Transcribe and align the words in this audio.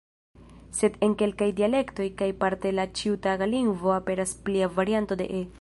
Sed 0.77 0.95
en 1.07 1.13
kelkaj 1.21 1.49
dialektoj 1.59 2.09
kaj 2.23 2.31
parte 2.41 2.73
la 2.79 2.89
ĉiutaga 3.01 3.51
lingvo 3.55 3.97
aperas 4.01 4.37
plia 4.49 4.75
varianto 4.81 5.23
de 5.23 5.33
"e". 5.43 5.45